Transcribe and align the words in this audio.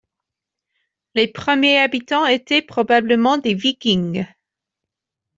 Les 1.13 1.27
premiers 1.27 1.77
habitants 1.77 2.25
étaient 2.25 2.63
probablement 2.63 3.37
des 3.37 3.53
Vikings. 3.53 4.25